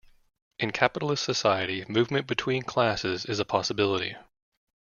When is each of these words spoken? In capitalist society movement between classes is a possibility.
In 0.57 0.71
capitalist 0.71 1.23
society 1.23 1.85
movement 1.87 2.25
between 2.25 2.63
classes 2.63 3.23
is 3.23 3.37
a 3.37 3.45
possibility. 3.45 4.15